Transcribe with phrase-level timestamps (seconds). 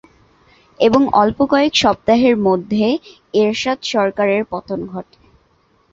[0.79, 2.85] এবং অল্প কয়েক সপ্তাহের মধ্যে
[3.33, 5.19] এরশাদ সরকারের পতন ঘটে।